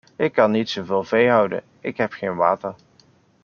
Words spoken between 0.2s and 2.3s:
kan niet zoveel vee houden, ik heb